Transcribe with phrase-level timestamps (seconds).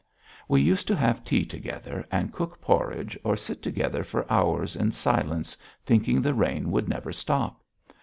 [0.47, 4.91] We used to have tea together and cook porridge, or sit together for hours in
[4.93, 7.61] silence thinking the rain would never stop.